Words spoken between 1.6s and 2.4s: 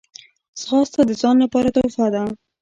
تحفه ده